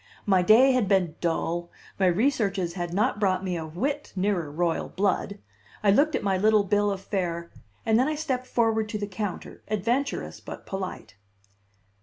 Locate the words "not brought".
2.91-3.43